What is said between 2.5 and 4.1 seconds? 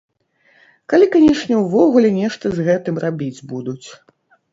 з гэтым рабіць будуць.